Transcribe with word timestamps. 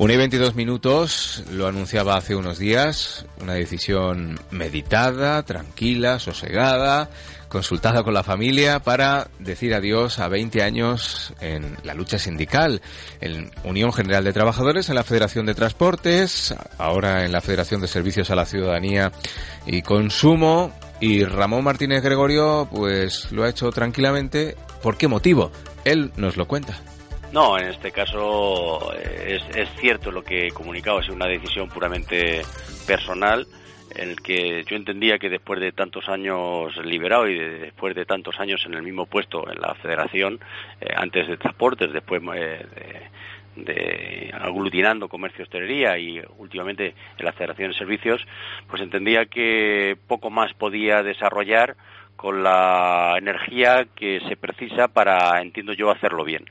Una 0.00 0.14
y 0.14 0.16
22 0.16 0.54
minutos, 0.54 1.42
lo 1.50 1.66
anunciaba 1.66 2.16
hace 2.16 2.36
unos 2.36 2.56
días, 2.60 3.26
una 3.40 3.54
decisión 3.54 4.38
meditada, 4.52 5.42
tranquila, 5.42 6.20
sosegada, 6.20 7.10
consultada 7.48 8.04
con 8.04 8.14
la 8.14 8.22
familia 8.22 8.78
para 8.78 9.26
decir 9.40 9.74
adiós 9.74 10.20
a 10.20 10.28
20 10.28 10.62
años 10.62 11.34
en 11.40 11.76
la 11.82 11.94
lucha 11.94 12.16
sindical, 12.16 12.80
en 13.20 13.50
Unión 13.64 13.92
General 13.92 14.22
de 14.22 14.32
Trabajadores, 14.32 14.88
en 14.88 14.94
la 14.94 15.02
Federación 15.02 15.46
de 15.46 15.56
Transportes, 15.56 16.54
ahora 16.78 17.24
en 17.24 17.32
la 17.32 17.40
Federación 17.40 17.80
de 17.80 17.88
Servicios 17.88 18.30
a 18.30 18.36
la 18.36 18.46
Ciudadanía 18.46 19.10
y 19.66 19.82
Consumo. 19.82 20.72
Y 21.00 21.24
Ramón 21.24 21.64
Martínez 21.64 22.04
Gregorio, 22.04 22.68
pues 22.72 23.32
lo 23.32 23.42
ha 23.42 23.48
hecho 23.48 23.70
tranquilamente. 23.70 24.56
¿Por 24.80 24.96
qué 24.96 25.08
motivo? 25.08 25.50
Él 25.84 26.12
nos 26.16 26.36
lo 26.36 26.46
cuenta. 26.46 26.80
No, 27.32 27.58
en 27.58 27.68
este 27.68 27.92
caso 27.92 28.92
eh, 28.94 29.38
es, 29.54 29.68
cierto 29.78 30.10
lo 30.10 30.24
que 30.24 30.46
he 30.46 30.50
comunicado, 30.50 31.00
es 31.00 31.10
una 31.10 31.26
decisión 31.26 31.68
puramente 31.68 32.40
personal 32.86 33.46
en 33.94 34.10
el 34.10 34.22
que 34.22 34.64
yo 34.64 34.76
entendía 34.76 35.18
que 35.18 35.28
después 35.28 35.60
de 35.60 35.72
tantos 35.72 36.08
años 36.08 36.74
liberado 36.84 37.28
y 37.28 37.38
después 37.38 37.94
de 37.94 38.06
tantos 38.06 38.40
años 38.40 38.64
en 38.64 38.74
el 38.74 38.82
mismo 38.82 39.06
puesto 39.06 39.50
en 39.50 39.60
la 39.60 39.74
federación, 39.74 40.40
eh, 40.80 40.88
antes 40.96 41.28
de 41.28 41.36
transportes, 41.36 41.92
después 41.92 42.22
eh, 42.34 42.66
de, 43.56 43.64
de, 43.74 44.30
aglutinando 44.32 45.08
comercio 45.08 45.44
hostelería 45.44 45.98
y 45.98 46.22
últimamente 46.38 46.94
en 47.18 47.24
la 47.24 47.32
federación 47.32 47.72
de 47.72 47.78
servicios, 47.78 48.26
pues 48.68 48.80
entendía 48.80 49.26
que 49.26 49.98
poco 50.06 50.30
más 50.30 50.54
podía 50.54 51.02
desarrollar 51.02 51.76
con 52.16 52.42
la 52.42 53.16
energía 53.18 53.86
que 53.94 54.20
se 54.28 54.36
precisa 54.36 54.88
para, 54.88 55.40
entiendo 55.42 55.74
yo, 55.74 55.90
hacerlo 55.90 56.24
bien. 56.24 56.46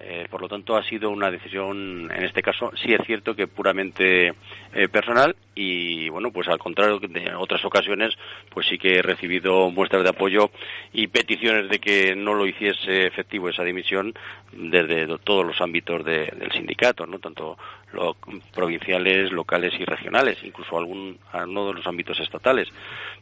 Eh, 0.00 0.28
por 0.30 0.40
lo 0.40 0.48
tanto, 0.48 0.76
ha 0.76 0.84
sido 0.84 1.10
una 1.10 1.28
decisión, 1.28 2.08
en 2.14 2.24
este 2.24 2.40
caso, 2.40 2.70
sí 2.76 2.94
es 2.94 3.04
cierto 3.04 3.34
que 3.34 3.48
puramente 3.48 4.32
eh, 4.72 4.88
personal 4.88 5.34
y, 5.56 6.08
bueno, 6.08 6.30
pues 6.30 6.46
al 6.46 6.58
contrario 6.58 7.00
de 7.00 7.34
otras 7.34 7.64
ocasiones, 7.64 8.14
pues 8.50 8.68
sí 8.68 8.78
que 8.78 8.98
he 8.98 9.02
recibido 9.02 9.70
muestras 9.72 10.04
de 10.04 10.10
apoyo 10.10 10.50
y 10.92 11.08
peticiones 11.08 11.68
de 11.68 11.80
que 11.80 12.14
no 12.14 12.34
lo 12.34 12.46
hiciese 12.46 13.06
efectivo 13.06 13.48
esa 13.48 13.64
dimisión 13.64 14.14
desde 14.52 15.08
todos 15.18 15.44
los 15.44 15.60
ámbitos 15.60 16.04
de, 16.04 16.26
del 16.26 16.52
sindicato, 16.52 17.04
¿no? 17.04 17.18
Tanto 17.18 17.58
los 17.92 18.14
provinciales, 18.54 19.32
locales 19.32 19.72
y 19.80 19.84
regionales, 19.84 20.38
incluso 20.44 20.78
algún, 20.78 21.18
no 21.48 21.66
de 21.66 21.74
los 21.74 21.86
ámbitos 21.88 22.20
estatales. 22.20 22.68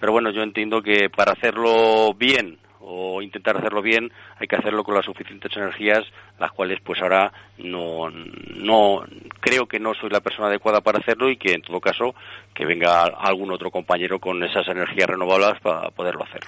Pero 0.00 0.10
bueno, 0.10 0.30
yo 0.30 0.42
entiendo 0.42 0.82
que 0.82 1.08
para 1.08 1.32
hacerlo 1.32 2.14
bien, 2.14 2.58
o 2.86 3.22
intentar 3.22 3.56
hacerlo 3.56 3.82
bien, 3.82 4.12
hay 4.38 4.46
que 4.46 4.56
hacerlo 4.56 4.84
con 4.84 4.94
las 4.94 5.04
suficientes 5.04 5.56
energías, 5.56 6.04
las 6.38 6.52
cuales 6.52 6.80
pues 6.84 7.00
ahora 7.00 7.32
no, 7.58 8.10
no 8.10 9.04
creo 9.40 9.66
que 9.66 9.78
no 9.78 9.94
soy 9.94 10.10
la 10.10 10.20
persona 10.20 10.48
adecuada 10.48 10.80
para 10.80 10.98
hacerlo 10.98 11.30
y 11.30 11.36
que 11.36 11.52
en 11.52 11.62
todo 11.62 11.80
caso 11.80 12.14
que 12.54 12.66
venga 12.66 13.04
algún 13.04 13.52
otro 13.52 13.70
compañero 13.70 14.18
con 14.18 14.42
esas 14.42 14.68
energías 14.68 15.08
renovables 15.08 15.60
para 15.62 15.90
poderlo 15.90 16.24
hacer. 16.24 16.40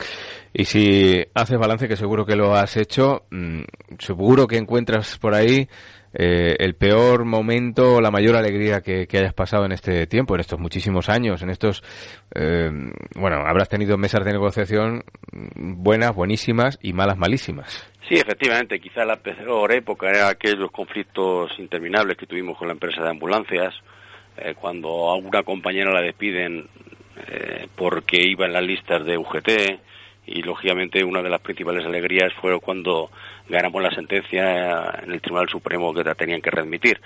Y 0.52 0.64
si 0.64 1.24
haces 1.34 1.58
balance, 1.58 1.88
que 1.88 1.96
seguro 1.96 2.26
que 2.26 2.36
lo 2.36 2.54
has 2.54 2.76
hecho, 2.76 3.24
mm, 3.30 3.62
seguro 3.98 4.46
que 4.46 4.56
encuentras 4.56 5.18
por 5.18 5.34
ahí 5.34 5.68
eh, 6.18 6.56
el 6.58 6.74
peor 6.74 7.26
momento, 7.26 8.00
la 8.00 8.10
mayor 8.10 8.36
alegría 8.36 8.80
que, 8.80 9.06
hayas 9.12 9.34
pasado 9.34 9.66
en 9.66 9.72
este 9.72 10.06
tiempo, 10.06 10.34
en 10.34 10.40
estos 10.40 10.58
muchísimos 10.58 11.10
años, 11.10 11.42
en 11.42 11.50
estos, 11.50 11.82
eh, 12.34 12.70
bueno, 13.14 13.44
habrás 13.46 13.68
tenido 13.68 13.98
mesas 13.98 14.24
de 14.24 14.32
negociación 14.32 15.04
buenas, 15.54 16.14
buenísimas 16.14 16.78
y 16.80 16.94
malas, 16.94 17.18
malísimas. 17.18 17.92
Sí, 18.08 18.14
efectivamente, 18.14 18.78
quizá 18.78 19.04
la 19.04 19.16
peor 19.16 19.72
época 19.72 20.08
era 20.08 20.28
aquellos 20.28 20.70
conflictos 20.70 21.52
interminables 21.58 22.16
que 22.16 22.26
tuvimos 22.26 22.56
con 22.56 22.68
la 22.68 22.74
empresa 22.74 23.02
de 23.02 23.10
ambulancias, 23.10 23.74
eh, 24.38 24.54
cuando 24.54 25.10
a 25.10 25.16
una 25.16 25.42
compañera 25.42 25.92
la 25.92 26.00
despiden 26.00 26.66
eh, 27.28 27.68
porque 27.74 28.18
iba 28.22 28.46
en 28.46 28.52
las 28.52 28.62
listas 28.62 29.04
de 29.04 29.18
UGT, 29.18 29.80
y 30.26 30.42
lógicamente 30.42 31.04
una 31.04 31.22
de 31.22 31.30
las 31.30 31.40
principales 31.40 31.86
alegrías 31.86 32.32
fue 32.34 32.58
cuando 32.60 33.10
ganamos 33.48 33.82
la 33.82 33.90
sentencia 33.90 35.00
en 35.02 35.12
el 35.12 35.20
Tribunal 35.20 35.48
Supremo 35.48 35.94
que 35.94 36.02
la 36.02 36.14
tenían 36.14 36.42
que 36.42 36.50
readmitir. 36.50 37.00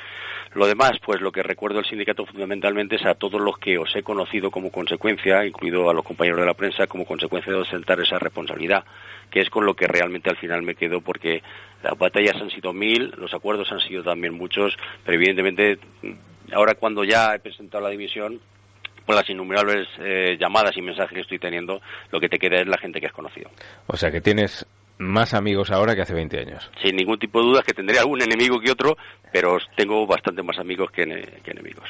Lo 0.54 0.66
demás, 0.66 0.92
pues 1.04 1.20
lo 1.20 1.30
que 1.30 1.42
recuerdo 1.42 1.76
del 1.76 1.88
sindicato 1.88 2.26
fundamentalmente 2.26 2.96
es 2.96 3.04
a 3.04 3.14
todos 3.14 3.40
los 3.40 3.58
que 3.58 3.78
os 3.78 3.94
he 3.94 4.02
conocido 4.02 4.50
como 4.50 4.72
consecuencia, 4.72 5.44
incluido 5.46 5.88
a 5.88 5.94
los 5.94 6.04
compañeros 6.04 6.40
de 6.40 6.46
la 6.46 6.54
prensa, 6.54 6.86
como 6.86 7.04
consecuencia 7.04 7.52
de 7.52 7.60
ostentar 7.60 8.00
esa 8.00 8.18
responsabilidad, 8.18 8.84
que 9.30 9.40
es 9.40 9.50
con 9.50 9.64
lo 9.64 9.74
que 9.74 9.86
realmente 9.86 10.30
al 10.30 10.36
final 10.36 10.62
me 10.62 10.74
quedo 10.74 11.02
porque 11.02 11.42
las 11.82 11.96
batallas 11.96 12.36
han 12.36 12.50
sido 12.50 12.72
mil, 12.72 13.14
los 13.16 13.32
acuerdos 13.32 13.70
han 13.70 13.80
sido 13.80 14.02
también 14.02 14.34
muchos, 14.34 14.76
pero 15.04 15.16
evidentemente 15.16 15.78
ahora 16.52 16.74
cuando 16.74 17.04
ya 17.04 17.34
he 17.34 17.38
presentado 17.38 17.84
la 17.84 17.90
dimisión, 17.90 18.40
por 19.10 19.16
las 19.16 19.28
innumerables 19.28 19.88
eh, 19.98 20.36
llamadas 20.38 20.76
y 20.76 20.82
mensajes 20.82 21.12
que 21.12 21.20
estoy 21.22 21.40
teniendo, 21.40 21.80
lo 22.12 22.20
que 22.20 22.28
te 22.28 22.38
queda 22.38 22.60
es 22.60 22.68
la 22.68 22.78
gente 22.78 23.00
que 23.00 23.08
has 23.08 23.12
conocido. 23.12 23.50
O 23.88 23.96
sea 23.96 24.12
que 24.12 24.20
tienes 24.20 24.64
más 24.98 25.34
amigos 25.34 25.72
ahora 25.72 25.96
que 25.96 26.02
hace 26.02 26.14
20 26.14 26.38
años. 26.38 26.70
Sin 26.80 26.94
ningún 26.94 27.18
tipo 27.18 27.40
de 27.40 27.48
duda 27.48 27.62
que 27.66 27.74
tendré 27.74 27.98
algún 27.98 28.22
enemigo 28.22 28.60
que 28.60 28.70
otro, 28.70 28.96
pero 29.32 29.58
tengo 29.76 30.06
bastante 30.06 30.44
más 30.44 30.60
amigos 30.60 30.92
que, 30.92 31.04
que 31.42 31.50
enemigos. 31.50 31.88